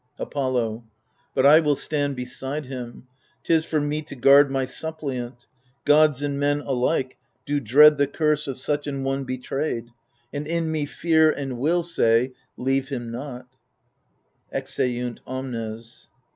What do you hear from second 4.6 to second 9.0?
suppliant: gods and men alike Do dread the curse of such